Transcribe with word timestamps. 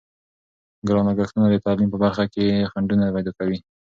ګران 0.87 1.05
لګښتونه 1.09 1.47
د 1.49 1.55
تعلیم 1.65 1.89
په 1.91 1.97
برخه 2.03 2.23
کې 2.33 2.67
خنډونه 2.71 3.13
پیدا 3.15 3.31
کوي. 3.39 3.57